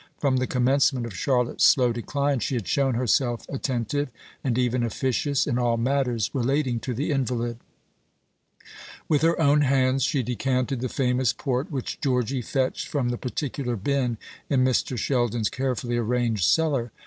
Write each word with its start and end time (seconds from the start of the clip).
From 0.17 0.37
the 0.37 0.47
commencement 0.47 1.05
of 1.05 1.13
Charlotte's 1.15 1.63
slow 1.63 1.93
decline 1.93 2.39
she 2.39 2.55
had 2.55 2.67
shown 2.67 2.95
herself 2.95 3.47
attentive, 3.47 4.09
and 4.43 4.57
even 4.57 4.81
officious, 4.81 5.45
in 5.45 5.59
all 5.59 5.77
matters 5.77 6.31
relating 6.33 6.79
to 6.79 6.95
the 6.95 7.11
invalid. 7.11 7.59
With 9.07 9.21
her 9.21 9.39
own 9.39 9.61
hands 9.61 10.01
she 10.01 10.23
decanted 10.23 10.79
the 10.81 10.89
famous 10.89 11.33
port 11.33 11.69
which 11.69 12.01
Georgy 12.01 12.41
fetched 12.41 12.87
from 12.87 13.09
the 13.09 13.17
particular 13.19 13.75
bin 13.75 14.17
in 14.49 14.65
Mr. 14.65 14.97
Sheldon's 14.97 15.49
carefully 15.49 15.97
arranged 15.97 16.45
cellar. 16.45 16.91